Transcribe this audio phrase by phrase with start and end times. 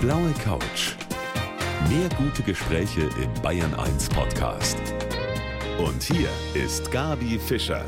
[0.00, 0.96] blaue Couch.
[1.90, 4.78] Mehr gute Gespräche im Bayern 1 Podcast.
[5.78, 7.84] Und hier ist Gabi Fischer.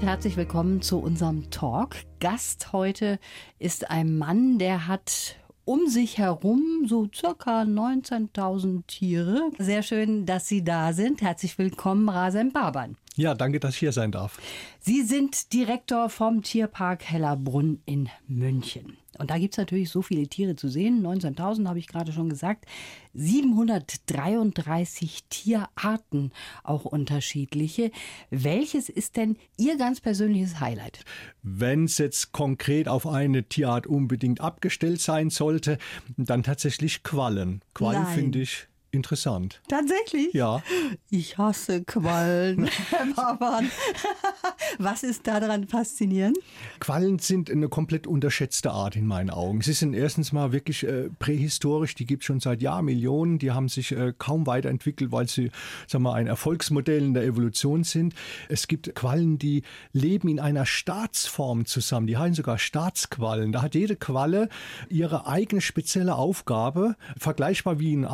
[0.00, 1.96] Herzlich willkommen zu unserem Talk.
[2.20, 3.18] Gast heute
[3.58, 9.50] ist ein Mann, der hat um sich herum so circa 19.000 Tiere.
[9.58, 11.22] Sehr schön, dass Sie da sind.
[11.22, 12.98] Herzlich willkommen, Rasem Baban.
[13.16, 14.38] Ja, danke, dass ich hier sein darf.
[14.78, 18.98] Sie sind Direktor vom Tierpark Hellerbrunn in München.
[19.18, 21.02] Und da gibt es natürlich so viele Tiere zu sehen.
[21.02, 22.66] 19.000 habe ich gerade schon gesagt.
[23.14, 26.32] 733 Tierarten,
[26.62, 27.90] auch unterschiedliche.
[28.28, 31.02] Welches ist denn Ihr ganz persönliches Highlight?
[31.42, 35.78] Wenn es jetzt konkret auf eine Tierart unbedingt abgestellt sein sollte,
[36.18, 37.62] dann tatsächlich Quallen.
[37.72, 39.60] Quallen finde ich interessant.
[39.68, 40.32] Tatsächlich?
[40.32, 40.62] Ja.
[41.10, 43.06] Ich hasse Quallen, Herr.
[44.78, 46.38] Was ist daran faszinierend?
[46.80, 49.60] Quallen sind eine komplett unterschätzte Art in meinen Augen.
[49.60, 53.68] Sie sind erstens mal wirklich äh, prähistorisch, die gibt es schon seit Jahrmillionen, die haben
[53.68, 55.50] sich äh, kaum weiterentwickelt, weil sie
[55.86, 58.14] sagen wir, ein Erfolgsmodell in der Evolution sind.
[58.48, 63.52] Es gibt Quallen, die leben in einer Staatsform zusammen, die heißen sogar Staatsquallen.
[63.52, 64.48] Da hat jede Qualle
[64.88, 68.04] ihre eigene spezielle Aufgabe, vergleichbar wie ein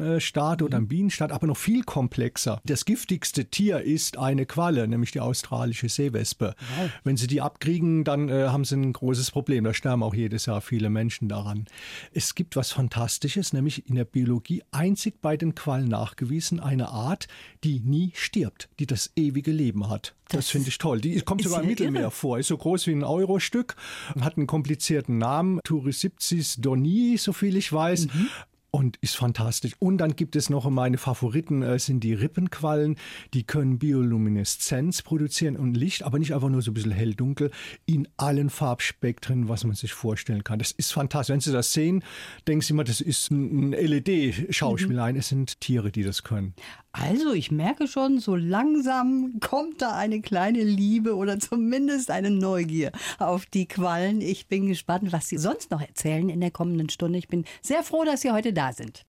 [0.00, 2.60] Ameisenstaat oder ein Bienenstaat, aber noch viel komplexer.
[2.64, 6.54] Das giftigste Tier ist eine Qualle, nämlich die australische Seewespe.
[6.76, 6.90] Wow.
[7.04, 9.64] Wenn sie die abkriegen, dann äh, haben sie ein großes Problem.
[9.64, 11.66] Da sterben auch jedes Jahr viele Menschen daran.
[12.12, 17.28] Es gibt was Fantastisches, nämlich in der Biologie einzig bei den Quallen nachgewiesen, eine Art,
[17.64, 20.14] die nie stirbt, die das ewige Leben hat.
[20.28, 21.00] Das, das finde ich toll.
[21.00, 22.10] Die kommt sogar im Mittelmeer irre.
[22.10, 23.76] vor, ist so groß wie ein Eurostück,
[24.20, 28.06] hat einen komplizierten Namen, Turrisipsis doni, so viel ich weiß.
[28.06, 28.28] Mhm
[28.70, 29.74] und ist fantastisch.
[29.78, 32.96] Und dann gibt es noch meine Favoriten, äh, sind die Rippenquallen.
[33.34, 37.50] Die können Biolumineszenz produzieren und Licht, aber nicht einfach nur so ein bisschen hell-dunkel,
[37.86, 40.58] in allen Farbspektren, was man sich vorstellen kann.
[40.58, 41.32] Das ist fantastisch.
[41.32, 42.04] Wenn Sie das sehen,
[42.46, 45.14] denken Sie immer, das ist ein LED-Schauspielein.
[45.14, 45.20] Mhm.
[45.20, 46.54] Es sind Tiere, die das können.
[46.92, 52.92] Also, ich merke schon, so langsam kommt da eine kleine Liebe oder zumindest eine Neugier
[53.18, 54.20] auf die Quallen.
[54.20, 57.18] Ich bin gespannt, was Sie sonst noch erzählen in der kommenden Stunde.
[57.18, 59.04] Ich bin sehr froh, dass Sie heute da sind.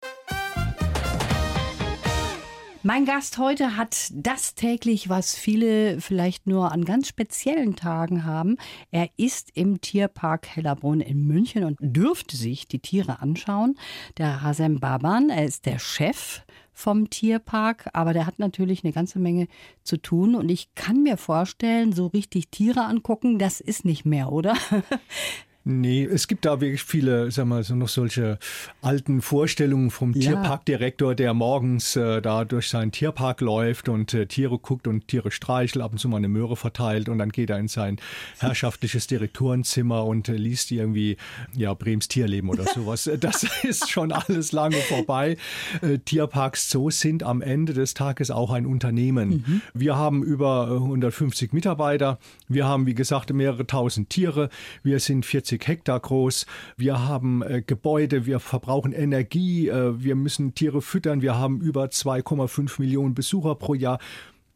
[2.84, 8.56] Mein Gast heute hat das täglich, was viele vielleicht nur an ganz speziellen Tagen haben.
[8.90, 13.76] Er ist im Tierpark Hellerbrunn in München und dürfte sich die Tiere anschauen.
[14.16, 16.42] Der Hasem Baban, er ist der Chef
[16.78, 19.48] vom Tierpark, aber der hat natürlich eine ganze Menge
[19.82, 24.30] zu tun und ich kann mir vorstellen, so richtig Tiere angucken, das ist nicht mehr,
[24.30, 24.54] oder?
[25.70, 28.38] Nee, es gibt da wirklich viele, sagen wir so noch solche
[28.80, 30.30] alten Vorstellungen vom ja.
[30.30, 35.30] Tierparkdirektor, der morgens äh, da durch seinen Tierpark läuft und äh, Tiere guckt und Tiere
[35.30, 37.98] streichelt, ab und zu mal eine Möhre verteilt und dann geht er in sein
[38.38, 41.18] herrschaftliches Direktorenzimmer und äh, liest irgendwie
[41.54, 43.10] ja Brems Tierleben oder sowas.
[43.20, 45.36] Das ist schon alles lange vorbei.
[45.82, 49.44] Äh, Tierparks Zoos sind am Ende des Tages auch ein Unternehmen.
[49.46, 49.60] Mhm.
[49.74, 52.18] Wir haben über 150 Mitarbeiter.
[52.48, 54.48] Wir haben, wie gesagt, mehrere tausend Tiere.
[54.82, 56.46] Wir sind 40 50 Hektar groß.
[56.76, 61.22] Wir haben äh, Gebäude, wir verbrauchen Energie, äh, wir müssen Tiere füttern.
[61.22, 63.98] Wir haben über 2,5 Millionen Besucher pro Jahr.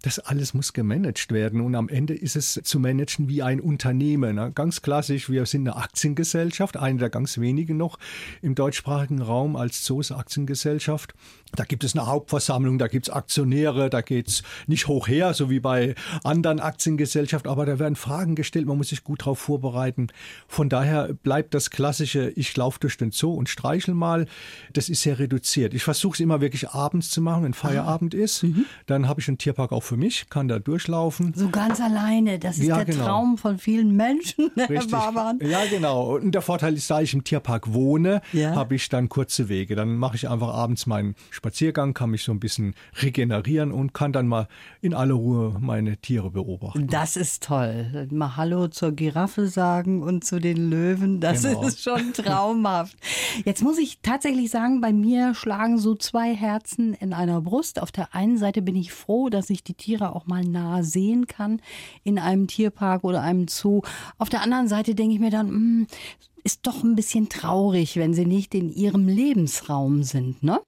[0.02, 4.34] Das alles muss gemanagt werden und am Ende ist es zu managen wie ein Unternehmen.
[4.34, 4.50] Ne?
[4.52, 7.98] Ganz klassisch, wir sind eine Aktiengesellschaft, eine der ganz wenigen noch
[8.42, 11.14] im deutschsprachigen Raum als Zoos Aktiengesellschaft.
[11.54, 15.34] Da gibt es eine Hauptversammlung, da gibt es Aktionäre, da geht es nicht hoch her,
[15.34, 19.38] so wie bei anderen Aktiengesellschaften, aber da werden Fragen gestellt, man muss sich gut darauf
[19.38, 20.08] vorbereiten.
[20.48, 24.26] Von daher bleibt das klassische, ich laufe durch den Zoo und streichel mal,
[24.72, 25.74] das ist sehr reduziert.
[25.74, 28.18] Ich versuche es immer wirklich abends zu machen, wenn Feierabend ah.
[28.18, 28.42] ist.
[28.42, 28.64] Mhm.
[28.86, 31.34] Dann habe ich einen Tierpark auch für mich, kann da durchlaufen.
[31.36, 33.04] So ganz alleine, das ist ja, der genau.
[33.04, 35.36] Traum von vielen Menschen, Herr.
[35.42, 36.16] Ja, genau.
[36.16, 38.54] Und der Vorteil ist, da ich im Tierpark wohne, ja.
[38.54, 39.76] habe ich dann kurze Wege.
[39.76, 44.14] Dann mache ich einfach abends meinen Spaziergang, kann mich so ein bisschen regenerieren und kann
[44.14, 44.48] dann mal
[44.80, 46.86] in aller Ruhe meine Tiere beobachten.
[46.86, 48.08] Das ist toll.
[48.10, 51.66] Mal Hallo zur Giraffe sagen und zu den Löwen, das genau.
[51.66, 52.96] ist schon traumhaft.
[53.44, 57.78] Jetzt muss ich tatsächlich sagen, bei mir schlagen so zwei Herzen in einer Brust.
[57.78, 61.26] Auf der einen Seite bin ich froh, dass ich die Tiere auch mal nah sehen
[61.26, 61.60] kann
[62.04, 63.82] in einem Tierpark oder einem Zoo.
[64.18, 65.86] Auf der anderen Seite denke ich mir dann, hm,
[66.44, 70.60] ist doch ein bisschen traurig, wenn sie nicht in ihrem Lebensraum sind, ne?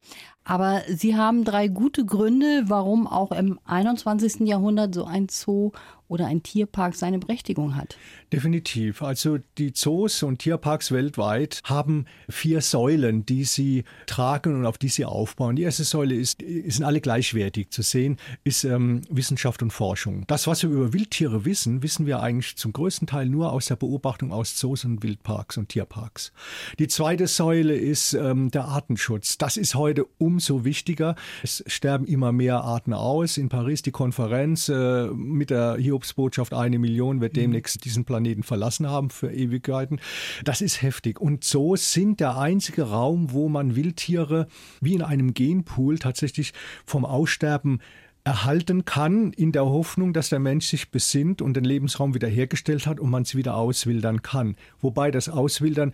[0.44, 4.40] Aber sie haben drei gute Gründe, warum auch im 21.
[4.40, 5.72] Jahrhundert so ein Zoo
[6.08, 7.96] oder ein Tierpark seine Berechtigung hat.
[8.32, 9.02] Definitiv.
[9.02, 14.88] Also die Zoos und Tierparks weltweit haben vier Säulen, die sie tragen und auf die
[14.88, 15.56] sie aufbauen.
[15.56, 20.24] Die erste Säule ist, sind alle gleichwertig zu sehen, ist ähm, Wissenschaft und Forschung.
[20.26, 23.76] Das, was wir über Wildtiere wissen, wissen wir eigentlich zum größten Teil nur aus der
[23.76, 26.32] Beobachtung aus Zoos und Wildparks und Tierparks.
[26.78, 29.38] Die zweite Säule ist ähm, der Artenschutz.
[29.38, 31.14] Das ist heute umso wichtiger.
[31.42, 33.36] Es sterben immer mehr Arten aus.
[33.36, 37.40] In Paris die Konferenz äh, mit der Hiobsbotschaft, eine Million wird mhm.
[37.40, 40.00] demnächst diesen Planeten verlassen haben für Ewigkeiten.
[40.44, 41.20] Das ist heftig.
[41.20, 44.46] Und so sind der einzige Raum, wo man Wildtiere
[44.80, 46.52] wie in einem Genpool tatsächlich
[46.84, 47.80] vom Aussterben
[48.26, 52.98] erhalten kann, in der Hoffnung, dass der Mensch sich besinnt und den Lebensraum wiederhergestellt hat
[52.98, 54.56] und man es wieder auswildern kann.
[54.80, 55.92] Wobei das Auswildern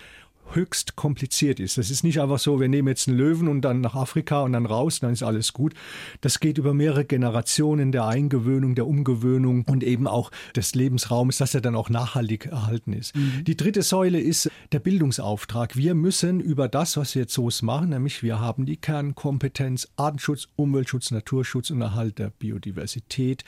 [0.55, 1.79] höchst kompliziert ist.
[1.79, 4.53] Das ist nicht einfach so, wir nehmen jetzt einen Löwen und dann nach Afrika und
[4.53, 5.75] dann raus, dann ist alles gut.
[6.21, 11.55] Das geht über mehrere Generationen der Eingewöhnung, der Umgewöhnung und eben auch des Lebensraumes, dass
[11.55, 13.15] er dann auch nachhaltig erhalten ist.
[13.15, 13.45] Mhm.
[13.45, 15.77] Die dritte Säule ist der Bildungsauftrag.
[15.77, 20.49] Wir müssen über das, was wir jetzt so machen, nämlich wir haben die Kernkompetenz Artenschutz,
[20.57, 23.45] Umweltschutz, Naturschutz und Erhalt der Biodiversität.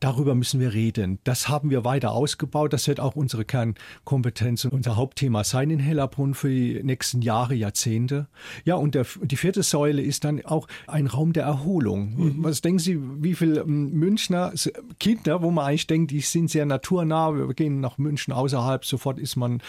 [0.00, 1.18] Darüber müssen wir reden.
[1.24, 2.72] Das haben wir weiter ausgebaut.
[2.72, 7.54] Das wird auch unsere Kernkompetenz und unser Hauptthema sein in Hellerbrunn für die nächsten Jahre,
[7.54, 8.28] Jahrzehnte.
[8.64, 12.14] Ja, und der, die vierte Säule ist dann auch ein Raum der Erholung.
[12.16, 12.44] Mhm.
[12.44, 14.52] Was denken Sie, wie viele ähm, Münchner
[15.00, 19.18] Kinder, wo man eigentlich denkt, die sind sehr naturnah, wir gehen nach München außerhalb, sofort
[19.18, 19.62] ist man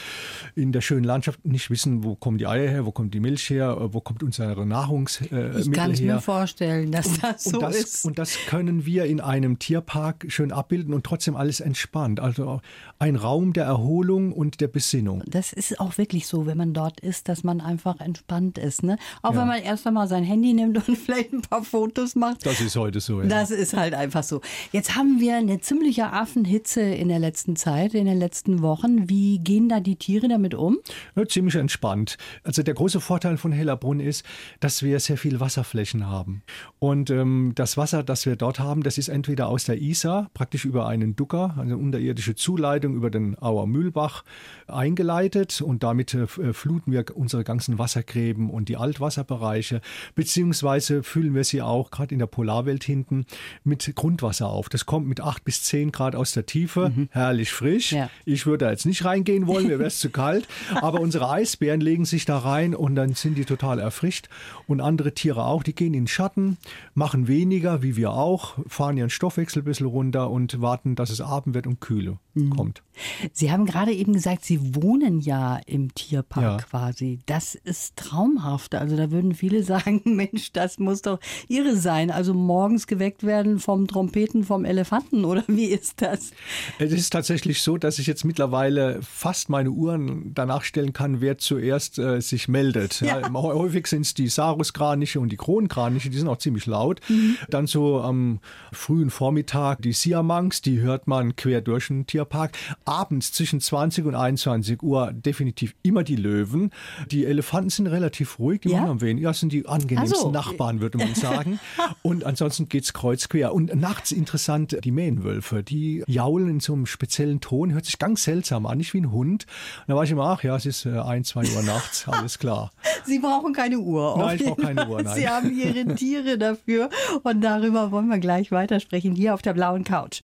[0.56, 3.50] in der schönen Landschaft, nicht wissen, wo kommen die Eier her, wo kommt die Milch
[3.50, 5.60] her, äh, wo kommt unsere Nahrungsmittel her.
[5.60, 8.06] Ich kann es mir vorstellen, dass das so und das, ist.
[8.06, 12.20] Und das können wir in einem Tierpark schön abbilden und trotzdem alles entspannt.
[12.20, 12.62] Also
[13.00, 15.24] ein Raum der Erholung und der Besinnung.
[15.26, 18.84] Das ist auch wirklich so, wenn man dort ist, dass man einfach entspannt ist.
[18.84, 18.98] Ne?
[19.24, 19.42] Auch ja.
[19.42, 22.46] wenn man erst einmal sein Handy nimmt und vielleicht ein paar Fotos macht.
[22.46, 23.22] Das ist heute so.
[23.22, 23.28] Ja.
[23.28, 24.42] Das ist halt einfach so.
[24.72, 29.10] Jetzt haben wir eine ziemliche Affenhitze in der letzten Zeit, in den letzten Wochen.
[29.10, 30.78] Wie gehen da die Tiere damit um?
[31.16, 32.18] Ja, ziemlich entspannt.
[32.44, 34.24] Also der große Vorteil von Hellerbrunn ist,
[34.60, 36.44] dass wir sehr viele Wasserflächen haben.
[36.78, 40.66] Und ähm, das Wasser, das wir dort haben, das ist entweder aus der Isar, praktisch
[40.66, 44.24] über einen Ducker, eine unterirdische Zuleitung über den Auer Mühlbach
[44.68, 49.82] eingeleitet und damit äh, fluten wir unsere ganzen Wassergräben und die Altwasserbereiche,
[50.16, 53.26] beziehungsweise füllen wir sie auch gerade in der Polarwelt hinten
[53.64, 54.70] mit Grundwasser auf.
[54.70, 57.10] Das kommt mit acht bis zehn Grad aus der Tiefe, mhm.
[57.12, 57.92] herrlich frisch.
[57.92, 58.10] Ja.
[58.26, 61.82] Ich würde da jetzt nicht reingehen wollen, mir wäre es zu kalt, aber unsere Eisbären
[61.82, 64.30] legen sich da rein und dann sind die total erfrischt
[64.68, 66.58] und andere Tiere auch, die gehen in den Schatten,
[66.94, 71.22] machen weniger, wie wir auch, fahren ihren Stoffwechsel ein bisschen runter und warten, dass es
[71.22, 72.50] Abend wird und Kühle mhm.
[72.50, 72.84] kommt.
[73.32, 76.58] Sie haben gerade eben gesagt, Sie wohnen ja im Tierpark ja.
[76.58, 77.20] quasi.
[77.26, 78.76] Das ist traumhaft.
[78.76, 82.12] Also da würden viele sagen, Mensch, das muss doch irre sein.
[82.12, 86.32] Also morgens geweckt werden vom Trompeten vom Elefanten oder wie ist das?
[86.80, 91.38] Es ist tatsächlich so, dass ich jetzt mittlerweile fast meine Uhren danach stellen kann, wer
[91.38, 93.02] zuerst äh, sich meldet.
[93.02, 93.20] Ja.
[93.20, 97.02] Ja, häufig sind es die Saruskraniche und die Kronkraniche, die sind auch ziemlich laut.
[97.10, 97.38] Mhm.
[97.50, 98.40] Dann so am
[98.72, 102.58] frühen Vormittag die Siamangs, die hört man quer durch den Tierpark.
[102.86, 106.72] Abends zwischen 20 und 21 Uhr definitiv immer die Löwen.
[107.10, 108.82] Die Elefanten sind relativ ruhig, die ja?
[108.82, 109.24] machen am wenigsten.
[109.24, 110.32] Ja, sind die angenehmsten so.
[110.32, 111.60] Nachbarn, würde man sagen.
[112.02, 113.54] und ansonsten geht es kreuz quer.
[113.54, 118.24] Und nachts interessant, die Mähenwölfe, die jaulen in so einem speziellen Ton, hört sich ganz
[118.24, 119.46] seltsam an, nicht wie ein Hund.
[119.80, 122.40] Und da war ich immer, ach ja, es ist äh, ein, zwei Uhr nachts, alles
[122.40, 122.72] klar.
[123.06, 124.18] Sie brauchen keine Uhr.
[124.18, 125.02] Nein, ich brauche keine Uhr.
[125.02, 125.16] Nein.
[125.16, 126.90] Sie haben Ihre Tiere dafür
[127.24, 130.22] und darüber wollen wir gleich weitersprechen hier auf der blauen Couch.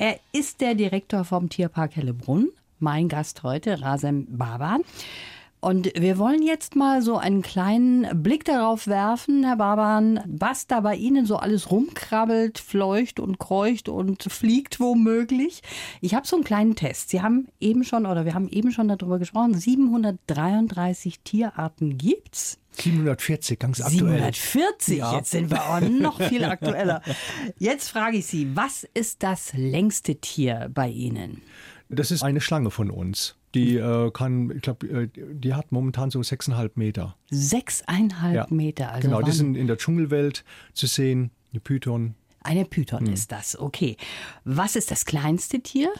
[0.00, 2.50] Er ist der Direktor vom Tierpark Hellebrunn.
[2.78, 4.84] Mein Gast heute, Rasem Baban.
[5.60, 10.80] Und wir wollen jetzt mal so einen kleinen Blick darauf werfen, Herr Baban, was da
[10.80, 15.62] bei Ihnen so alles rumkrabbelt, fleucht und kreucht und fliegt womöglich.
[16.00, 17.10] Ich habe so einen kleinen Test.
[17.10, 22.58] Sie haben eben schon, oder wir haben eben schon darüber gesprochen, 733 Tierarten gibt's.
[22.72, 24.32] 740, ganz aktuell.
[24.32, 25.16] 740, ja.
[25.16, 27.02] jetzt sind wir auch noch viel aktueller.
[27.58, 31.42] Jetzt frage ich Sie, was ist das längste Tier bei Ihnen?
[31.88, 33.37] Das ist eine Schlange von uns.
[33.54, 37.16] Die äh, kann, ich glaube, äh, die hat momentan so sechseinhalb Meter.
[37.30, 38.46] Sechseinhalb ja.
[38.50, 39.08] Meter, also.
[39.08, 42.14] Genau, die sind in der Dschungelwelt zu sehen, die Python.
[42.42, 43.12] Eine Python hm.
[43.12, 43.96] ist das, okay.
[44.44, 45.90] Was ist das kleinste Tier?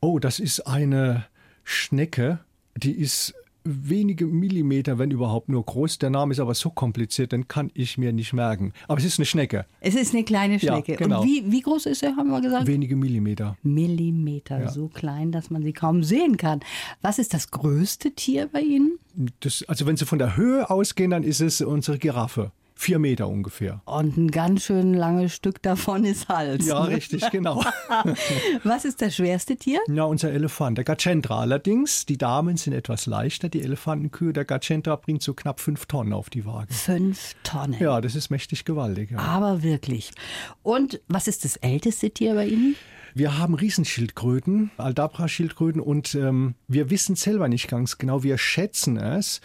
[0.00, 1.26] Oh, das ist eine
[1.64, 2.40] Schnecke,
[2.76, 5.98] die ist wenige Millimeter, wenn überhaupt nur groß.
[5.98, 8.72] Der Name ist aber so kompliziert, den kann ich mir nicht merken.
[8.88, 9.66] Aber es ist eine Schnecke.
[9.80, 10.92] Es ist eine kleine Schnecke.
[10.92, 11.20] Ja, genau.
[11.20, 12.66] Und wie, wie groß ist er, haben wir gesagt?
[12.66, 13.56] Wenige Millimeter.
[13.62, 14.68] Millimeter, ja.
[14.68, 16.60] so klein, dass man sie kaum sehen kann.
[17.02, 18.98] Was ist das größte Tier bei Ihnen?
[19.40, 22.52] Das, also wenn Sie von der Höhe ausgehen, dann ist es unsere Giraffe.
[22.80, 23.82] Vier Meter ungefähr.
[23.84, 26.66] Und ein ganz schön langes Stück davon ist Hals.
[26.66, 26.96] Ja, ne?
[26.96, 27.62] richtig, genau.
[28.64, 29.80] Was ist das schwerste Tier?
[29.88, 31.40] Ja, unser Elefant, der Gachentra.
[31.40, 34.32] Allerdings, die Damen sind etwas leichter, die Elefantenkühe.
[34.32, 36.72] Der Gachentra bringt so knapp fünf Tonnen auf die Waage.
[36.72, 37.76] Fünf Tonnen.
[37.78, 39.10] Ja, das ist mächtig gewaltig.
[39.10, 39.18] Ja.
[39.18, 40.12] Aber wirklich.
[40.62, 42.76] Und was ist das älteste Tier bei Ihnen?
[43.14, 49.40] Wir haben Riesenschildkröten, Aldabra-Schildkröten und ähm, wir wissen selber nicht ganz genau, wir schätzen es,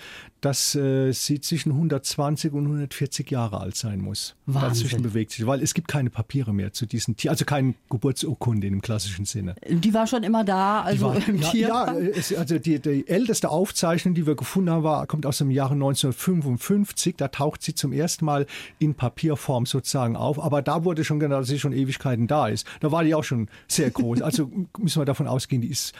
[0.45, 4.35] dass äh, sie zwischen 120 und 140 Jahre alt sein muss.
[4.45, 4.69] Wahnsinn.
[4.69, 8.67] Dazwischen bewegt sich, weil es gibt keine Papiere mehr zu diesen Tieren, also keine Geburtsurkunde
[8.67, 9.55] im klassischen Sinne.
[9.67, 11.95] Die war schon immer da, also war, im ja, Tierpark?
[11.95, 15.49] ja, es, also die, die älteste Aufzeichnung, die wir gefunden haben, war, kommt aus dem
[15.49, 17.15] Jahre 1955.
[17.17, 18.45] Da taucht sie zum ersten Mal
[18.77, 20.39] in Papierform sozusagen auf.
[20.39, 22.67] Aber da wurde schon genau, dass sie schon Ewigkeiten da ist.
[22.81, 24.21] Da war die auch schon sehr groß.
[24.21, 25.93] Also müssen wir davon ausgehen, die ist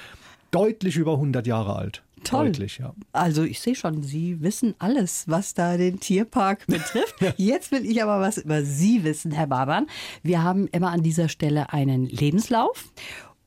[0.52, 2.02] deutlich über 100 Jahre alt.
[2.24, 2.48] Toll.
[2.48, 2.94] Deutlich, ja.
[3.12, 7.16] Also ich sehe schon, Sie wissen alles, was da den Tierpark betrifft.
[7.38, 9.88] Jetzt will ich aber was über Sie wissen, Herr Baban.
[10.24, 12.86] Wir haben immer an dieser Stelle einen Lebenslauf.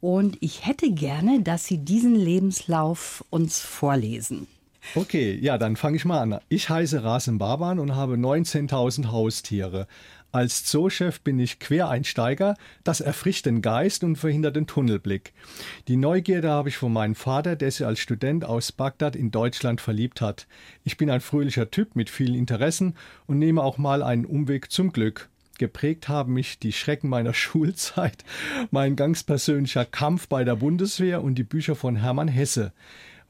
[0.00, 4.46] Und ich hätte gerne, dass Sie diesen Lebenslauf uns vorlesen.
[4.94, 6.40] Okay, ja, dann fange ich mal an.
[6.48, 9.86] Ich heiße Rasen Baban und habe 19.000 Haustiere.
[10.30, 12.54] Als Zoochef bin ich Quereinsteiger,
[12.84, 15.32] das erfrischt den Geist und verhindert den Tunnelblick.
[15.88, 19.80] Die Neugierde habe ich von meinem Vater, der sich als Student aus Bagdad in Deutschland
[19.80, 20.46] verliebt hat.
[20.84, 22.94] Ich bin ein fröhlicher Typ mit vielen Interessen
[23.26, 25.30] und nehme auch mal einen Umweg zum Glück.
[25.56, 28.22] Geprägt haben mich die Schrecken meiner Schulzeit,
[28.70, 32.72] mein ganz persönlicher Kampf bei der Bundeswehr und die Bücher von Hermann Hesse.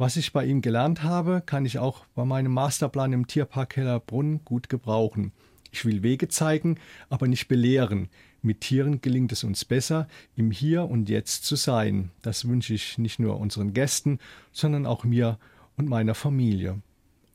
[0.00, 4.45] Was ich bei ihm gelernt habe, kann ich auch bei meinem Masterplan im Tierpark Hellerbrunn
[4.45, 5.33] gut gebrauchen.
[5.73, 6.78] Ich will Wege zeigen,
[7.11, 8.09] aber nicht belehren.
[8.40, 12.12] Mit Tieren gelingt es uns besser, im Hier und Jetzt zu sein.
[12.23, 14.21] Das wünsche ich nicht nur unseren Gästen,
[14.52, 15.37] sondern auch mir
[15.76, 16.81] und meiner Familie.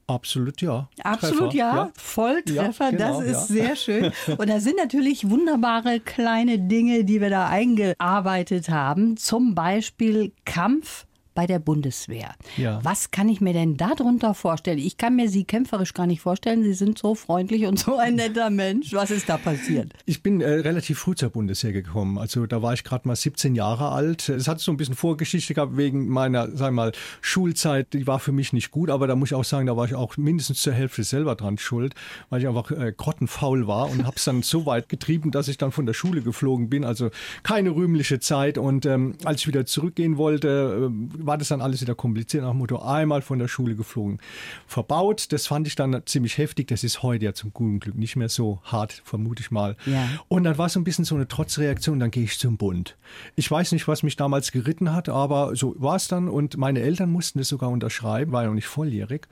[0.07, 0.89] Absolut ja.
[1.03, 1.91] Absolut Treffer, ja.
[1.95, 3.65] Volltreffer, Ja, genau, das ist ja.
[3.65, 4.11] sehr schön.
[4.37, 9.15] Und da sind natürlich wunderbare kleine Dinge, die wir da eingearbeitet haben.
[9.15, 12.35] Zum Beispiel Kampf bei der Bundeswehr.
[12.57, 12.79] Ja.
[12.83, 14.77] Was kann ich mir denn darunter vorstellen?
[14.77, 16.63] Ich kann mir Sie kämpferisch gar nicht vorstellen.
[16.63, 18.93] Sie sind so freundlich und so ein netter Mensch.
[18.93, 19.93] Was ist da passiert?
[20.05, 22.17] Ich bin äh, relativ früh zur Bundeswehr gekommen.
[22.17, 24.29] Also da war ich gerade mal 17 Jahre alt.
[24.29, 27.93] Es hat so ein bisschen Vorgeschichte gehabt wegen meiner, sag ich mal, Schulzeit.
[27.93, 29.95] Die war für mich nicht gut, aber da muss ich auch sagen, da war ich
[29.95, 31.95] auch mindestens zur Hälfte selber dran schuld,
[32.29, 35.57] weil ich einfach äh, grottenfaul war und habe es dann so weit getrieben, dass ich
[35.57, 36.83] dann von der Schule geflogen bin.
[36.83, 37.09] Also
[37.43, 38.57] keine rühmliche Zeit.
[38.57, 42.51] Und ähm, als ich wieder zurückgehen wollte, äh, war das dann alles wieder kompliziert nach
[42.51, 44.19] dem Motto einmal von der Schule geflogen.
[44.67, 46.67] Verbaut, das fand ich dann ziemlich heftig.
[46.67, 49.75] Das ist heute ja zum guten Glück nicht mehr so hart, vermute ich mal.
[49.85, 50.07] Ja.
[50.27, 52.97] Und dann war so ein bisschen so eine Trotzreaktion, dann gehe ich zum Bund.
[53.35, 56.81] Ich weiß nicht, was mich damals geritten hat, aber so war es dann und meine
[56.81, 59.27] Eltern mussten das sogar unterschreiben, war ja noch nicht volljährig.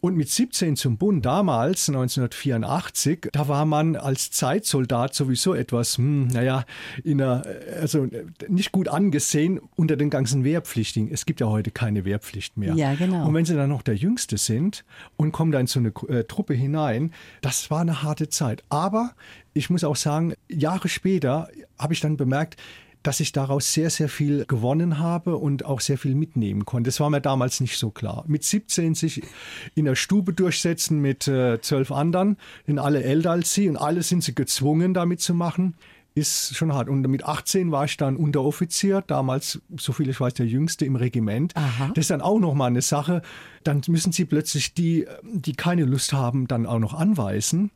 [0.00, 6.28] Und mit 17 zum Bund, damals, 1984, da war man als Zeitsoldat sowieso etwas, hm,
[6.28, 6.64] naja,
[7.04, 7.44] in einer,
[7.80, 8.08] also
[8.48, 11.10] nicht gut angesehen unter den ganzen Wehrpflichtigen.
[11.10, 12.72] Es gibt ja heute keine Wehrpflicht mehr.
[12.72, 13.28] Ja, genau.
[13.28, 14.82] Und wenn sie dann noch der Jüngste sind
[15.18, 18.64] und kommen dann in so eine äh, Truppe hinein, das war eine harte Zeit.
[18.70, 19.12] Aber
[19.52, 22.56] ich muss auch sagen, Jahre später habe ich dann bemerkt,
[23.02, 26.88] dass ich daraus sehr, sehr viel gewonnen habe und auch sehr viel mitnehmen konnte.
[26.88, 28.24] Das war mir damals nicht so klar.
[28.26, 29.22] Mit 17 sich
[29.74, 34.02] in der Stube durchsetzen mit äh, zwölf anderen, denn alle älter als sie und alle
[34.02, 35.74] sind sie gezwungen, damit zu machen
[36.18, 36.88] ist schon hart.
[36.88, 40.96] Und mit 18 war ich dann Unteroffizier, damals, so viel ich weiß, der Jüngste im
[40.96, 41.56] Regiment.
[41.56, 41.88] Aha.
[41.94, 43.22] Das ist dann auch nochmal eine Sache.
[43.64, 47.70] Dann müssen sie plötzlich die, die keine Lust haben, dann auch noch anweisen.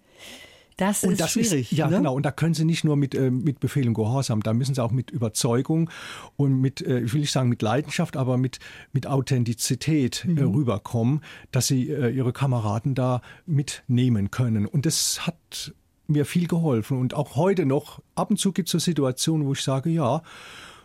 [0.79, 1.71] Das Und ist das schwierig.
[1.71, 1.99] Ist, ja, ne?
[1.99, 2.15] genau.
[2.15, 4.83] Und da können sie nicht nur mit, äh, mit Befehl und Gehorsam, da müssen sie
[4.83, 5.91] auch mit Überzeugung
[6.37, 8.59] und mit, äh, ich will nicht sagen mit Leidenschaft, aber mit,
[8.93, 10.39] mit Authentizität Mhm.
[10.39, 11.21] äh, rüberkommen,
[11.51, 14.67] dass sie äh, ihre Kameraden da mitnehmen können.
[14.67, 15.75] Und das hat
[16.13, 16.99] mir viel geholfen.
[16.99, 20.23] Und auch heute noch, ab und zu gibt es so Situationen, wo ich sage, ja,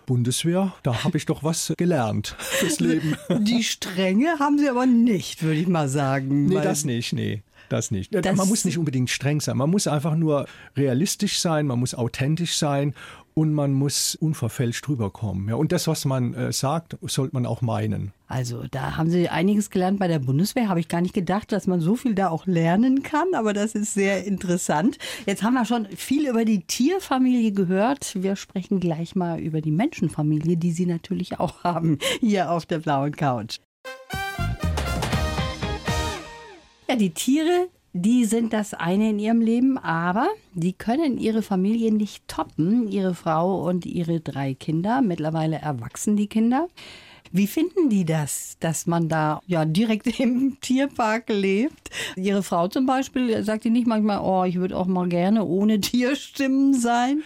[0.06, 3.18] Bundeswehr, da habe ich doch was gelernt fürs Leben.
[3.42, 6.46] Die Strenge haben Sie aber nicht, würde ich mal sagen.
[6.46, 7.44] Nee, das nicht, nee.
[7.70, 8.14] Das nicht.
[8.14, 9.58] Das- man muss nicht unbedingt streng sein.
[9.58, 12.94] Man muss einfach nur realistisch sein, man muss authentisch sein
[13.34, 15.50] und man muss unverfälscht rüberkommen.
[15.50, 18.12] Ja, und das, was man äh, sagt, sollte man auch meinen.
[18.28, 20.70] Also da haben Sie einiges gelernt bei der Bundeswehr.
[20.70, 23.28] Habe ich gar nicht gedacht, dass man so viel da auch lernen kann.
[23.36, 24.98] Aber das ist sehr interessant.
[25.28, 28.16] Jetzt haben wir schon viel über die Tierfamilie gehört.
[28.22, 32.80] Wir sprechen gleich mal über die Menschenfamilie, die Sie natürlich auch haben hier auf der
[32.80, 33.60] blauen Couch.
[36.90, 41.92] Ja, die Tiere, die sind das eine in ihrem Leben, aber die können ihre Familie
[41.92, 42.88] nicht toppen.
[42.88, 46.70] Ihre Frau und ihre drei Kinder, mittlerweile erwachsen die Kinder.
[47.32, 51.90] Wie finden die das, dass man da ja direkt im Tierpark lebt?
[52.16, 55.80] Ihre Frau zum Beispiel sagt die nicht manchmal, oh, ich würde auch mal gerne ohne
[55.82, 57.24] Tierstimmen sein?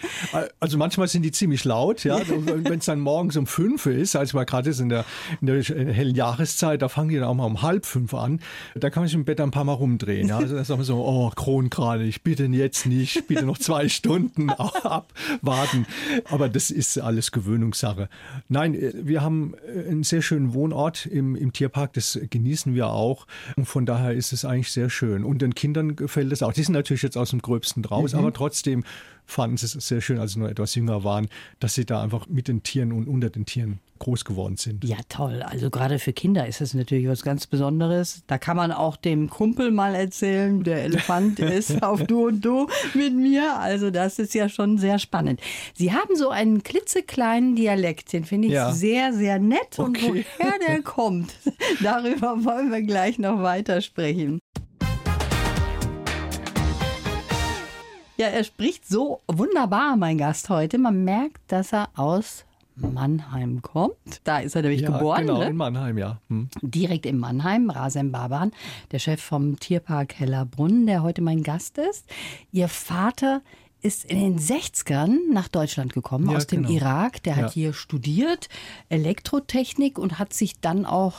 [0.60, 2.20] Also manchmal sind die ziemlich laut, ja.
[2.27, 5.05] Wenn es dann morgens um fünf ist, als wir gerade in der,
[5.41, 8.39] in der hellen Jahreszeit, da fangen die dann auch mal um halb fünf an.
[8.75, 10.27] Da kann man sich im Bett ein paar Mal rumdrehen.
[10.27, 10.38] Ja.
[10.38, 15.86] Also dann sagen wir so, oh, Kronkranich, bitte jetzt nicht, bitte noch zwei Stunden abwarten.
[16.29, 18.10] Aber das ist alles Gewöhnungssache.
[18.50, 19.55] Nein, wir haben
[19.92, 23.28] einen sehr schönen Wohnort im, im Tierpark, das genießen wir auch.
[23.56, 25.24] Und von daher ist es eigentlich sehr schön.
[25.24, 26.54] Und den Kindern gefällt es auch.
[26.54, 28.20] Die sind natürlich jetzt aus dem Gröbsten draus, mhm.
[28.20, 28.84] aber trotzdem
[29.25, 31.28] fanden sie es sehr schön, als sie noch etwas jünger waren,
[31.60, 34.84] dass sie da einfach mit den Tieren und unter den Tieren groß geworden sind.
[34.84, 35.44] Ja, toll.
[35.44, 38.24] Also gerade für Kinder ist das natürlich was ganz Besonderes.
[38.25, 42.68] Da kann man auch dem Kumpel mal erzählen, der Elefant ist auf Du und Du
[42.96, 43.60] mit mir.
[43.60, 45.40] Also das ist ja schon sehr spannend.
[45.75, 48.74] Sie haben so einen klitzekleinen Dialekt, den finde ich ja.
[48.74, 49.78] sehr, sehr nett.
[49.78, 50.10] Okay.
[50.10, 51.36] Und woher der kommt,
[51.84, 53.82] darüber wollen wir gleich noch weiter
[58.22, 60.78] Ja, er spricht so wunderbar, mein Gast heute.
[60.78, 63.96] Man merkt, dass er aus Mannheim kommt.
[64.24, 65.25] Da ist er nämlich ja, geboren.
[65.25, 65.46] Genau, ne?
[65.48, 66.20] in Mannheim, ja.
[66.30, 66.48] Hm.
[66.62, 68.51] Direkt in Mannheim, Rasem Baban,
[68.92, 72.06] der Chef vom Tierpark Hellerbrunn, der heute mein Gast ist.
[72.51, 73.42] Ihr Vater
[73.82, 76.75] ist in den 60ern nach Deutschland gekommen, ja, aus dem genau.
[76.75, 77.24] Irak.
[77.24, 77.51] Der hat ja.
[77.54, 78.50] hier studiert,
[78.90, 81.16] Elektrotechnik und hat sich dann auch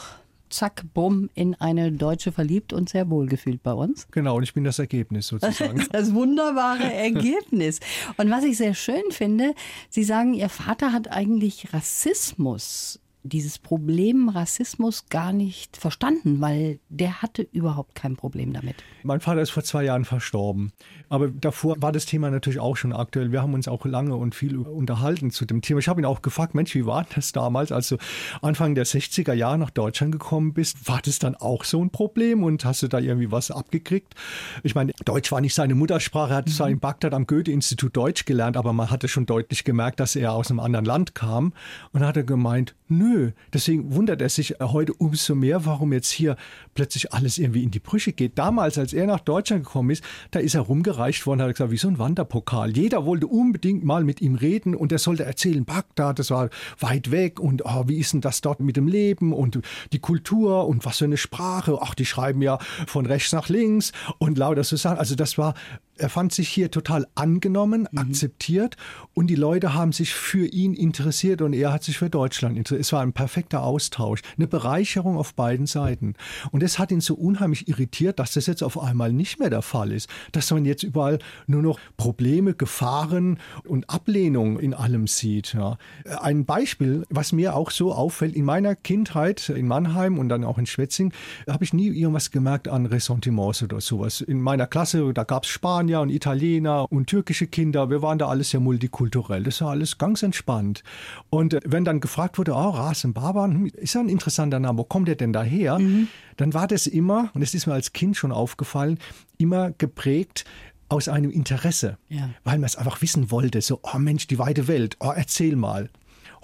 [0.53, 4.07] zack, bumm, in eine Deutsche verliebt und sehr wohlgefühlt bei uns.
[4.11, 5.87] Genau, und ich bin das Ergebnis sozusagen.
[5.93, 7.81] das wunderbare Ergebnis.
[8.17, 9.55] Und was ich sehr schön finde,
[9.91, 17.23] Sie sagen, Ihr Vater hat eigentlich Rassismus dieses Problem Rassismus gar nicht verstanden, weil der
[17.23, 18.77] hatte überhaupt kein Problem damit.
[19.03, 20.73] Mein Vater ist vor zwei Jahren verstorben.
[21.09, 23.33] Aber davor war das Thema natürlich auch schon aktuell.
[23.33, 25.81] Wir haben uns auch lange und viel unterhalten zu dem Thema.
[25.81, 27.99] Ich habe ihn auch gefragt, Mensch, wie war das damals, als du
[28.41, 30.89] Anfang der 60er Jahre nach Deutschland gekommen bist?
[30.89, 34.15] War das dann auch so ein Problem und hast du da irgendwie was abgekriegt?
[34.63, 36.33] Ich meine, Deutsch war nicht seine Muttersprache.
[36.33, 36.53] Er hat mhm.
[36.53, 40.33] zwar in Bagdad am Goethe-Institut Deutsch gelernt, aber man hatte schon deutlich gemerkt, dass er
[40.33, 41.53] aus einem anderen Land kam.
[41.93, 46.37] Und hat er gemeint, nö, deswegen wundert er sich heute umso mehr, warum jetzt hier
[46.75, 48.39] plötzlich alles irgendwie in die Brüche geht.
[48.39, 51.77] Damals, als er nach Deutschland gekommen ist, da ist er rumgereicht worden, hat gesagt, wie
[51.77, 52.77] so ein Wanderpokal.
[52.77, 57.11] Jeder wollte unbedingt mal mit ihm reden und er sollte erzählen, Bagdad, das war weit
[57.11, 59.61] weg und oh, wie ist denn das dort mit dem Leben und
[59.93, 61.79] die Kultur und was für eine Sprache.
[61.81, 64.99] Ach, die schreiben ja von rechts nach links und lauter so Sachen.
[64.99, 65.55] Also das war
[65.97, 67.99] er fand sich hier total angenommen, mhm.
[67.99, 68.77] akzeptiert
[69.15, 72.81] und die Leute haben sich für ihn interessiert und er hat sich für Deutschland interessiert.
[72.81, 76.15] Es war ein perfekter Austausch, eine Bereicherung auf beiden Seiten.
[76.51, 79.63] Und das hat ihn so unheimlich irritiert, dass das jetzt auf einmal nicht mehr der
[79.63, 85.55] Fall ist, dass man jetzt überall nur noch Probleme, Gefahren und Ablehnung in allem sieht.
[85.55, 85.79] Ja.
[86.21, 90.59] Ein Beispiel, was mir auch so auffällt, in meiner Kindheit in Mannheim und dann auch
[90.59, 91.13] in Schwetzing,
[91.49, 94.21] habe ich nie irgendwas gemerkt an Ressentiments oder sowas.
[94.21, 97.91] In meiner Klasse, da gab es Spanier, Spanier und Italiener und türkische Kinder.
[97.91, 99.43] Wir waren da alles sehr multikulturell.
[99.43, 100.85] Das war alles ganz entspannt.
[101.29, 104.79] Und äh, wenn dann gefragt wurde, oh, Rasen Baban, hm, ist ja ein interessanter Name,
[104.79, 105.81] wo kommt der denn daher?
[105.81, 106.07] Mhm.
[106.37, 109.01] Dann war das immer, und das ist mir als Kind schon aufgefallen,
[109.39, 110.45] immer geprägt
[110.89, 112.31] aus einem Interesse, ja.
[112.45, 113.61] weil man es einfach wissen wollte.
[113.61, 115.91] So, oh Mensch, die weite Welt, oh, erzähl mal.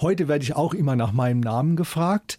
[0.01, 2.39] Heute werde ich auch immer nach meinem Namen gefragt.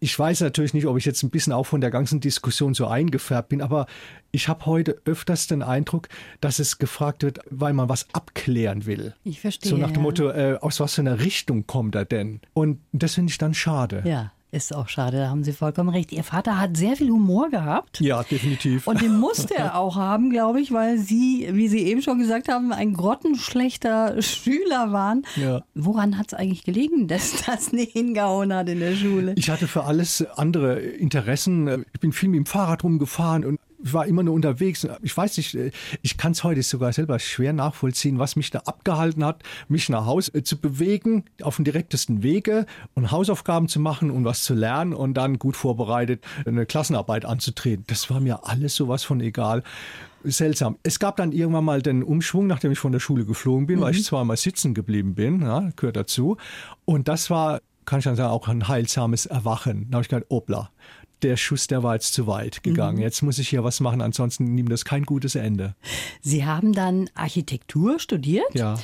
[0.00, 2.86] Ich weiß natürlich nicht, ob ich jetzt ein bisschen auch von der ganzen Diskussion so
[2.86, 3.86] eingefärbt bin, aber
[4.30, 6.08] ich habe heute öfters den Eindruck,
[6.40, 9.14] dass es gefragt wird, weil man was abklären will.
[9.24, 9.70] Ich verstehe.
[9.70, 12.40] So nach dem Motto, äh, aus was für einer Richtung kommt er denn?
[12.54, 14.02] Und das finde ich dann schade.
[14.04, 14.32] Ja.
[14.50, 16.10] Ist auch schade, da haben Sie vollkommen recht.
[16.10, 18.00] Ihr Vater hat sehr viel Humor gehabt.
[18.00, 18.86] Ja, definitiv.
[18.86, 22.48] Und den musste er auch haben, glaube ich, weil Sie, wie Sie eben schon gesagt
[22.48, 25.26] haben, ein grottenschlechter Schüler waren.
[25.36, 25.62] Ja.
[25.74, 29.34] Woran hat es eigentlich gelegen, dass das nicht hingehauen hat in der Schule?
[29.36, 31.84] Ich hatte für alles andere Interessen.
[31.92, 34.86] Ich bin viel mit dem Fahrrad rumgefahren und war immer nur unterwegs.
[35.02, 35.56] Ich weiß nicht,
[36.02, 40.06] ich kann es heute sogar selber schwer nachvollziehen, was mich da abgehalten hat, mich nach
[40.06, 44.54] Hause äh, zu bewegen, auf den direktesten Wege und Hausaufgaben zu machen und was zu
[44.54, 47.84] lernen und dann gut vorbereitet eine Klassenarbeit anzutreten.
[47.86, 49.62] Das war mir alles sowas von egal.
[50.24, 50.76] Seltsam.
[50.82, 53.82] Es gab dann irgendwann mal den Umschwung, nachdem ich von der Schule geflogen bin, mhm.
[53.82, 54.04] weil ich mhm.
[54.04, 56.36] zweimal sitzen geblieben bin, ja, gehört dazu.
[56.84, 59.86] Und das war kann ich dann sagen, auch ein heilsames Erwachen.
[59.88, 60.68] Da habe ich gedacht, obla,
[61.22, 62.96] der Schuss, der war jetzt zu weit gegangen.
[62.96, 63.02] Mhm.
[63.02, 65.74] Jetzt muss ich hier was machen, ansonsten nimmt das kein gutes Ende.
[66.20, 68.54] Sie haben dann Architektur studiert?
[68.54, 68.76] Ja.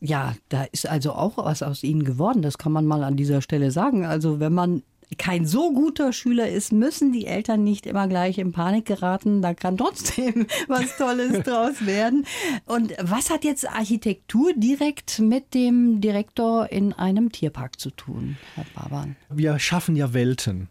[0.00, 3.42] Ja, da ist also auch was aus Ihnen geworden, das kann man mal an dieser
[3.42, 4.04] Stelle sagen.
[4.04, 4.82] Also wenn man
[5.16, 9.40] kein so guter Schüler ist, müssen die Eltern nicht immer gleich in Panik geraten.
[9.40, 12.26] Da kann trotzdem was Tolles draus werden.
[12.66, 18.66] Und was hat jetzt Architektur direkt mit dem Direktor in einem Tierpark zu tun, Herr
[18.74, 19.16] Baban?
[19.30, 20.68] Wir schaffen ja Welten.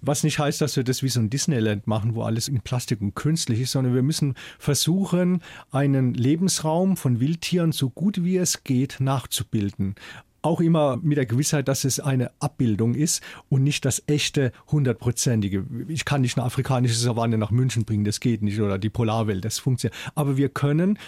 [0.00, 3.00] Was nicht heißt, dass wir das wie so ein Disneyland machen, wo alles in Plastik
[3.00, 8.62] und künstlich ist, sondern wir müssen versuchen, einen Lebensraum von Wildtieren so gut wie es
[8.62, 9.96] geht nachzubilden
[10.42, 15.64] auch immer mit der Gewissheit, dass es eine Abbildung ist und nicht das echte hundertprozentige.
[15.88, 19.44] Ich kann nicht eine afrikanische Savanne nach München bringen, das geht nicht, oder die Polarwelt,
[19.44, 19.96] das funktioniert.
[20.14, 20.98] Aber wir können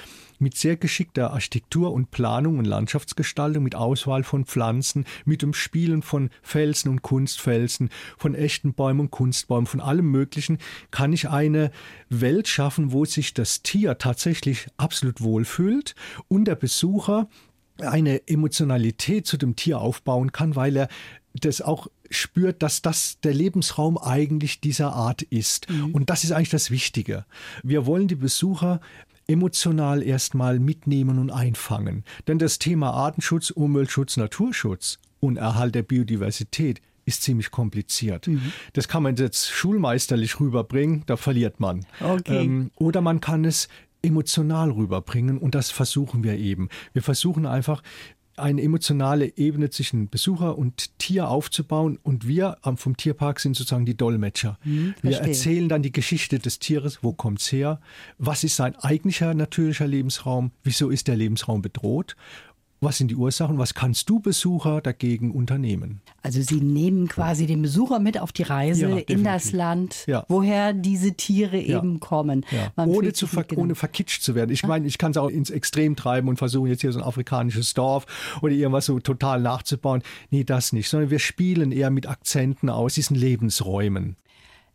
[0.41, 6.03] mit sehr geschickter Architektur und Planung und Landschaftsgestaltung, mit Auswahl von Pflanzen, mit dem Spielen
[6.03, 10.59] von Felsen und Kunstfelsen, von echten Bäumen und Kunstbäumen, von allem Möglichen,
[10.91, 11.71] kann ich eine
[12.09, 15.95] Welt schaffen, wo sich das Tier tatsächlich absolut wohlfühlt
[16.29, 17.29] und der Besucher
[17.83, 20.89] eine Emotionalität zu dem Tier aufbauen kann, weil er
[21.35, 25.71] das auch spürt, dass das der Lebensraum eigentlich dieser Art ist.
[25.71, 25.95] Mhm.
[25.95, 27.25] Und das ist eigentlich das Wichtige.
[27.63, 28.81] Wir wollen die Besucher
[29.29, 32.05] emotional erstmal mitnehmen und einfangen.
[32.27, 38.27] Denn das Thema Artenschutz, Umweltschutz, Naturschutz und Erhalt der Biodiversität ist ziemlich kompliziert.
[38.27, 38.53] Mhm.
[38.73, 41.87] Das kann man jetzt schulmeisterlich rüberbringen, da verliert man.
[42.01, 42.45] Okay.
[42.45, 43.69] Ähm, oder man kann es
[44.03, 46.69] emotional rüberbringen und das versuchen wir eben.
[46.93, 47.83] Wir versuchen einfach
[48.41, 53.97] eine emotionale Ebene zwischen Besucher und Tier aufzubauen und wir vom Tierpark sind sozusagen die
[53.97, 54.59] Dolmetscher.
[54.63, 57.81] Hm, wir erzählen dann die Geschichte des Tieres, wo kommt es her,
[58.19, 62.17] was ist sein eigentlicher natürlicher Lebensraum, wieso ist der Lebensraum bedroht
[62.81, 63.59] was sind die Ursachen?
[63.59, 66.01] Was kannst du Besucher dagegen unternehmen?
[66.23, 70.25] Also Sie nehmen quasi den Besucher mit auf die Reise ja, in das Land, ja.
[70.29, 71.79] woher diese Tiere ja.
[71.79, 72.45] eben kommen.
[72.77, 74.51] Ohne, zu ver ohne verkitscht zu werden.
[74.51, 77.05] Ich meine, ich kann es auch ins Extrem treiben und versuchen jetzt hier so ein
[77.05, 78.07] afrikanisches Dorf
[78.41, 80.03] oder irgendwas so total nachzubauen.
[80.31, 84.17] Nee, das nicht, sondern wir spielen eher mit Akzenten aus diesen Lebensräumen.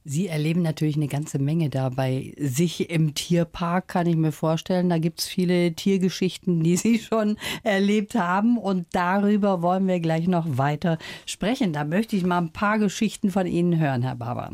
[0.07, 4.87] Sie erleben natürlich eine ganze Menge da bei sich im Tierpark, kann ich mir vorstellen.
[4.87, 8.59] Da gibt es viele Tiergeschichten, die Sie schon erlebt haben.
[8.59, 11.73] Und darüber wollen wir gleich noch weiter sprechen.
[11.73, 14.51] Da möchte ich mal ein paar Geschichten von Ihnen hören, Herr Barber.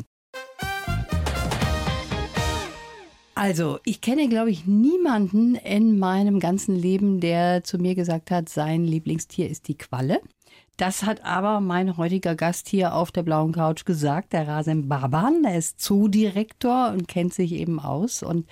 [3.34, 8.48] Also, ich kenne, glaube ich, niemanden in meinem ganzen Leben, der zu mir gesagt hat,
[8.48, 10.22] sein Lieblingstier ist die Qualle.
[10.76, 15.42] Das hat aber mein heutiger Gast hier auf der blauen Couch gesagt, der Rasen Baban.
[15.42, 18.22] Der ist Zoodirektor und kennt sich eben aus.
[18.22, 18.46] Und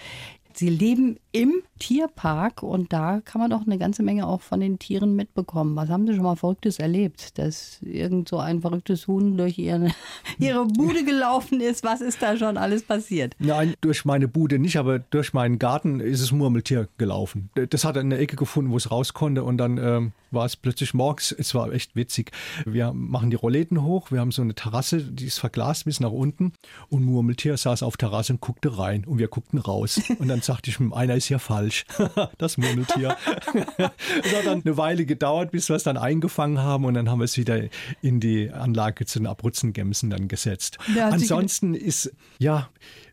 [0.52, 4.78] Sie leben im Tierpark und da kann man doch eine ganze Menge auch von den
[4.78, 5.76] Tieren mitbekommen.
[5.76, 7.38] Was haben Sie schon mal Verrücktes erlebt?
[7.38, 9.90] Dass irgend so ein verrücktes Huhn durch ihre,
[10.38, 11.84] ihre Bude gelaufen ist?
[11.84, 13.34] Was ist da schon alles passiert?
[13.38, 17.50] Nein, durch meine Bude nicht, aber durch meinen Garten ist es Murmeltier gelaufen.
[17.70, 20.94] Das hat eine Ecke gefunden, wo es raus konnte und dann ähm, war es plötzlich
[20.94, 21.32] morgens.
[21.32, 22.32] Es war echt witzig.
[22.66, 26.10] Wir machen die Rollläden hoch, wir haben so eine Terrasse, die ist verglast bis nach
[26.10, 26.52] unten
[26.88, 30.00] und Murmeltier saß auf Terrasse und guckte rein und wir guckten raus.
[30.18, 31.84] Und dann sagte ich, einer ist ja falsch.
[32.38, 33.16] das Murmeltier.
[33.54, 37.20] es hat dann eine Weile gedauert, bis wir es dann eingefangen haben und dann haben
[37.20, 37.62] wir es wieder
[38.02, 40.78] in die Anlage zu den Abrutzengämsen dann gesetzt.
[40.98, 42.70] Ansonsten ist, ja,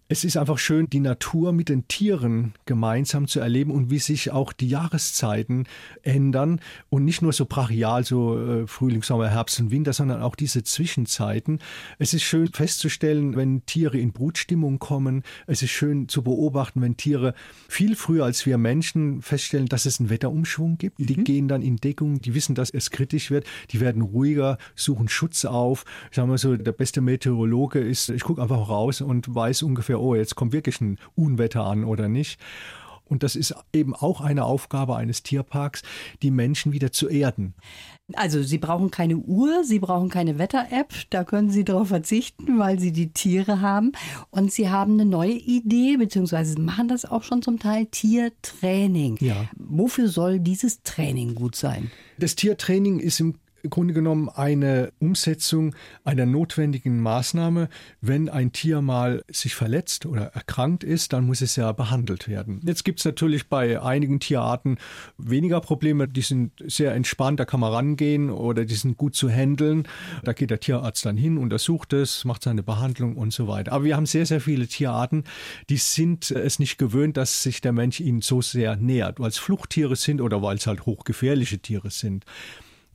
[0.10, 4.32] es ist einfach schön, die Natur mit den Tieren gemeinsam zu erleben und wie sich
[4.32, 5.66] auch die Jahreszeiten
[6.02, 10.36] ändern und nicht nur so brachial, so äh, Frühling, Sommer, Herbst und Winter, sondern auch
[10.36, 11.60] diese Zwischenzeiten.
[12.00, 15.24] Es ist schön festzustellen, wenn Tiere in Brutstimmung kommen.
[15.46, 17.34] Es ist schön zu beobachten, wenn Tiere
[17.68, 21.00] viel früher als wir Menschen feststellen, dass es einen Wetterumschwung gibt.
[21.00, 21.24] Die mhm.
[21.26, 25.44] gehen dann in Deckung, die wissen, dass es kritisch wird, die werden ruhiger, suchen Schutz
[25.44, 25.84] auf.
[26.12, 29.97] Ich sage mal so, der beste Meteorologe ist, ich gucke einfach raus und weiß ungefähr,
[29.98, 32.40] oh, jetzt kommt wirklich ein Unwetter an oder nicht.
[33.10, 35.82] Und das ist eben auch eine Aufgabe eines Tierparks,
[36.22, 37.54] die Menschen wieder zu erden.
[38.14, 42.80] Also Sie brauchen keine Uhr, Sie brauchen keine Wetter-App, da können Sie darauf verzichten, weil
[42.80, 43.92] Sie die Tiere haben.
[44.30, 49.18] Und Sie haben eine neue Idee, beziehungsweise machen das auch schon zum Teil, Tiertraining.
[49.20, 49.50] Ja.
[49.58, 51.92] Wofür soll dieses Training gut sein?
[52.18, 53.36] Das Tiertraining ist im
[53.70, 57.70] Grunde genommen eine Umsetzung einer notwendigen Maßnahme.
[58.02, 62.62] Wenn ein Tier mal sich verletzt oder erkrankt ist, dann muss es ja behandelt werden.
[62.64, 64.78] Jetzt gibt es natürlich bei einigen Tierarten
[65.18, 66.08] weniger Probleme.
[66.08, 69.88] Die sind sehr entspannt, da kann man rangehen oder die sind gut zu handeln.
[70.24, 73.74] Da geht der Tierarzt dann hin, untersucht es, macht seine Behandlung und so weiter.
[73.74, 75.24] Aber wir haben sehr, sehr viele Tierarten,
[75.70, 79.38] die sind es nicht gewöhnt, dass sich der Mensch ihnen so sehr nähert, weil es
[79.38, 82.26] Fluchttiere sind oder weil es halt hochgefährliche Tiere sind.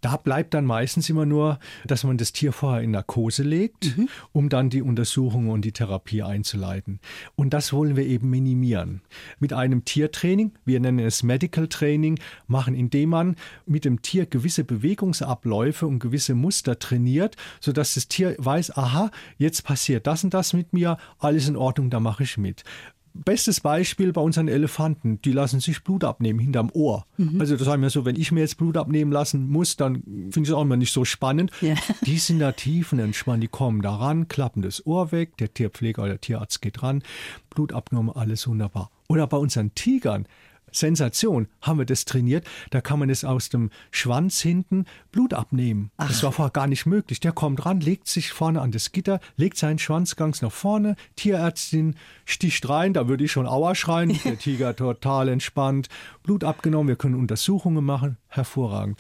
[0.03, 4.09] Da bleibt dann meistens immer nur, dass man das Tier vorher in Narkose legt, mhm.
[4.33, 6.99] um dann die Untersuchung und die Therapie einzuleiten.
[7.37, 9.03] Und das wollen wir eben minimieren.
[9.39, 14.65] Mit einem Tiertraining, wir nennen es Medical Training, machen, indem man mit dem Tier gewisse
[14.65, 20.53] Bewegungsabläufe und gewisse Muster trainiert, sodass das Tier weiß, aha, jetzt passiert das und das
[20.53, 22.65] mit mir, alles in Ordnung, da mache ich mit.
[23.15, 27.07] Bestes Beispiel bei unseren Elefanten, die lassen sich Blut abnehmen hinterm Ohr.
[27.19, 27.41] Mhm.
[27.41, 30.41] Also das haben wir so, wenn ich mir jetzt Blut abnehmen lassen muss, dann finde
[30.41, 31.51] ich es auch immer nicht so spannend.
[31.61, 31.75] Ja.
[32.07, 36.13] Die sind da tiefenentspannt, die kommen da ran, klappen das Ohr weg, der Tierpfleger oder
[36.13, 37.03] der Tierarzt geht ran,
[37.51, 38.91] Blut abgenommen, alles wunderbar.
[39.09, 40.27] Oder bei unseren Tigern,
[40.73, 42.47] Sensation, haben wir das trainiert.
[42.71, 45.91] Da kann man es aus dem Schwanz hinten Blut abnehmen.
[45.97, 46.09] Ach.
[46.09, 47.21] Das war vorher gar nicht möglich.
[47.21, 50.97] Der kommt ran, legt sich vorne an das Gitter, legt seinen Schwanz ganz nach vorne.
[51.17, 54.19] Tierärztin sticht rein, da würde ich schon Aua schreien.
[54.25, 55.89] Der Tiger total entspannt.
[56.23, 58.17] Blut abgenommen, wir können Untersuchungen machen.
[58.29, 58.99] Hervorragend.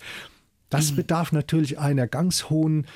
[0.70, 0.96] Das mhm.
[0.96, 2.86] bedarf natürlich einer ganz hohen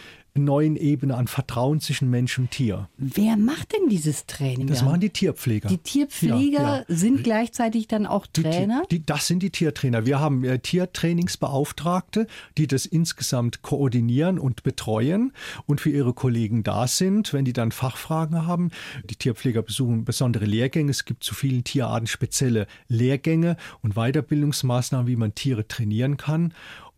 [0.44, 2.88] neuen Ebene an Vertrauen zwischen Mensch und Tier.
[2.96, 4.66] Wer macht denn dieses Training?
[4.66, 5.68] Das machen die Tierpfleger.
[5.68, 6.84] Die Tierpfleger ja, ja.
[6.88, 8.82] sind gleichzeitig dann auch Trainer?
[8.90, 10.06] Die, die, das sind die Tiertrainer.
[10.06, 12.26] Wir haben äh, Tiertrainingsbeauftragte,
[12.58, 15.32] die das insgesamt koordinieren und betreuen
[15.66, 18.70] und für ihre Kollegen da sind, wenn die dann Fachfragen haben.
[19.08, 20.90] Die Tierpfleger besuchen besondere Lehrgänge.
[20.90, 26.52] Es gibt zu vielen Tierarten spezielle Lehrgänge und Weiterbildungsmaßnahmen, wie man Tiere trainieren kann.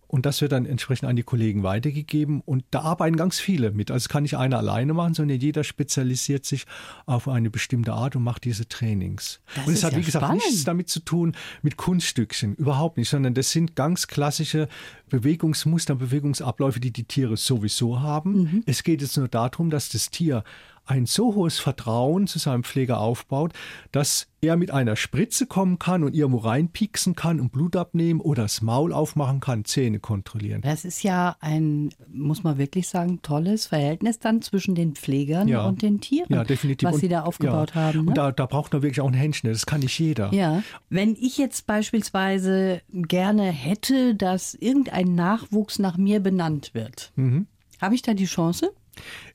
[0.08, 2.40] Und das wird dann entsprechend an die Kollegen weitergegeben.
[2.40, 3.90] Und da arbeiten ganz viele mit.
[3.90, 6.64] Also es kann nicht einer alleine machen, sondern jeder spezialisiert sich
[7.04, 9.40] auf eine bestimmte Art und macht diese Trainings.
[9.54, 10.44] Das und es hat, wie ja gesagt, spannend.
[10.46, 12.54] nichts damit zu tun mit Kunststückchen.
[12.54, 14.68] Überhaupt nicht, sondern das sind ganz klassische
[15.10, 18.42] Bewegungsmuster, Bewegungsabläufe, die die Tiere sowieso haben.
[18.42, 18.62] Mhm.
[18.64, 20.42] Es geht jetzt nur darum, dass das Tier
[20.88, 23.52] ein so hohes Vertrauen zu seinem Pfleger aufbaut,
[23.92, 28.42] dass er mit einer Spritze kommen kann und irgendwo reinpieksen kann und Blut abnehmen oder
[28.42, 30.62] das Maul aufmachen kann, Zähne kontrollieren.
[30.62, 35.66] Das ist ja ein, muss man wirklich sagen, tolles Verhältnis dann zwischen den Pflegern ja.
[35.66, 36.86] und den Tieren, ja, definitiv.
[36.86, 37.80] was und, sie da aufgebaut ja.
[37.82, 38.04] haben.
[38.04, 38.08] Ne?
[38.08, 40.32] Und da, da braucht man wirklich auch ein Händchen, das kann nicht jeder.
[40.32, 47.46] Ja, wenn ich jetzt beispielsweise gerne hätte, dass irgendein Nachwuchs nach mir benannt wird, mhm.
[47.80, 48.72] habe ich da die Chance?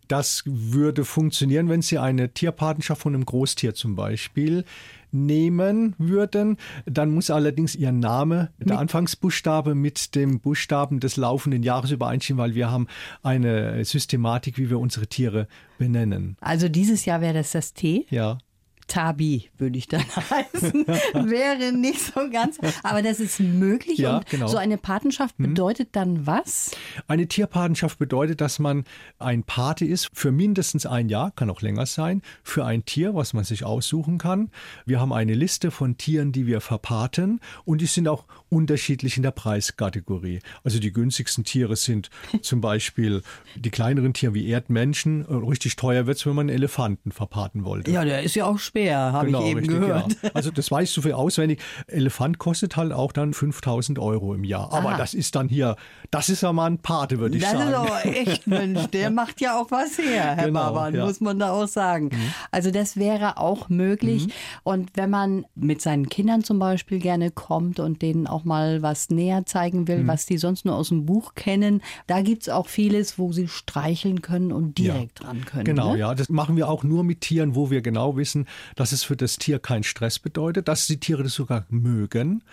[0.07, 4.65] Das würde funktionieren, wenn Sie eine Tierpatenschaft von einem Großtier zum Beispiel
[5.11, 6.57] nehmen würden.
[6.85, 12.55] Dann muss allerdings Ihr Name, der Anfangsbuchstabe mit dem Buchstaben des laufenden Jahres übereinstimmen, weil
[12.55, 12.87] wir haben
[13.21, 15.47] eine Systematik, wie wir unsere Tiere
[15.77, 16.35] benennen.
[16.41, 18.05] Also dieses Jahr wäre das das T?
[18.09, 18.39] Ja.
[18.87, 20.85] Tabi würde ich dann heißen.
[21.13, 22.57] Wäre nicht so ganz.
[22.83, 23.99] Aber das ist möglich.
[23.99, 24.47] Ja, und genau.
[24.47, 25.49] so eine Patenschaft mhm.
[25.49, 26.71] bedeutet dann was?
[27.07, 28.83] Eine Tierpatenschaft bedeutet, dass man
[29.19, 33.33] ein Pate ist für mindestens ein Jahr, kann auch länger sein, für ein Tier, was
[33.33, 34.49] man sich aussuchen kann.
[34.85, 39.23] Wir haben eine Liste von Tieren, die wir verpaten und die sind auch unterschiedlich in
[39.23, 40.39] der Preiskategorie.
[40.63, 42.09] Also die günstigsten Tiere sind
[42.41, 43.23] zum Beispiel
[43.55, 45.23] die kleineren Tiere wie Erdmenschen.
[45.23, 47.91] Richtig teuer wird es, wenn man einen Elefanten verpaten wollte.
[47.91, 50.15] Ja, der ist ja auch schwer, habe genau, ich eben richtig, gehört.
[50.21, 50.29] Ja.
[50.33, 51.61] Also das weißt du für auswendig.
[51.87, 54.73] Elefant kostet halt auch dann 5000 Euro im Jahr.
[54.73, 54.97] Aber Aha.
[54.97, 55.75] das ist dann hier,
[56.11, 57.71] das ist ja mal ein Pate, würde ich das sagen.
[57.71, 61.05] Das ist aber echt, Mensch, der macht ja auch was her, Herr genau, Baban, ja.
[61.05, 62.05] muss man da auch sagen.
[62.05, 62.33] Mhm.
[62.51, 64.27] Also das wäre auch möglich.
[64.27, 64.31] Mhm.
[64.63, 69.09] Und wenn man mit seinen Kindern zum Beispiel gerne kommt und denen auch mal was
[69.09, 70.07] näher zeigen will, mhm.
[70.07, 73.47] was die sonst nur aus dem Buch kennen, da gibt es auch vieles, wo sie
[73.47, 75.25] streicheln können und direkt ja.
[75.25, 75.65] dran können.
[75.65, 75.99] Genau, ne?
[75.99, 76.15] ja.
[76.15, 79.37] Das machen wir auch nur mit Tieren, wo wir genau wissen, dass es für das
[79.37, 82.43] Tier keinen Stress bedeutet, dass die Tiere das sogar mögen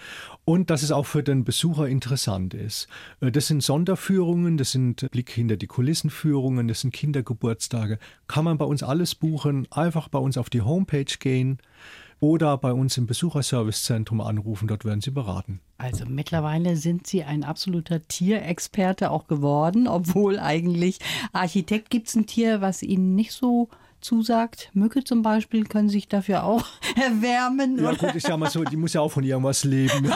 [0.44, 2.88] und dass es auch für den Besucher interessant ist.
[3.20, 7.98] Äh, das sind Sonderführungen, das sind Blick hinter die Kulissenführungen, das sind Kindergeburtstage.
[8.26, 11.58] Kann man bei uns alles buchen, einfach bei uns auf die Homepage gehen
[12.20, 15.60] oder bei uns im Besucherservicezentrum anrufen, dort werden Sie beraten.
[15.78, 20.98] Also mittlerweile sind Sie ein absoluter Tierexperte auch geworden, obwohl eigentlich
[21.32, 23.68] Architekt gibt es ein Tier, was Ihnen nicht so
[24.00, 24.70] zusagt.
[24.72, 26.64] Mücke zum Beispiel können sich dafür auch
[26.96, 27.82] erwärmen.
[27.82, 30.10] Ja gut, ich sag mal so, die muss ja auch von irgendwas leben.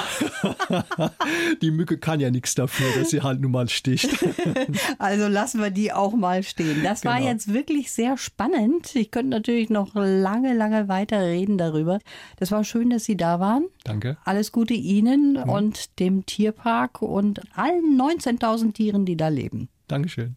[1.63, 4.11] die Mücke kann ja nichts dafür, dass sie halt nun mal sticht.
[4.99, 6.83] also lassen wir die auch mal stehen.
[6.83, 7.15] Das genau.
[7.15, 8.95] war jetzt wirklich sehr spannend.
[8.95, 11.99] Ich könnte natürlich noch lange, lange weiter reden darüber.
[12.39, 13.65] Das war schön, dass Sie da waren.
[13.85, 14.17] Danke.
[14.25, 15.49] Alles Gute Ihnen mhm.
[15.49, 19.69] und dem Tierpark und allen 19.000 Tieren, die da leben.
[19.89, 20.37] Dankeschön.